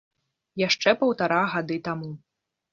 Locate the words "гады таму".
1.55-2.13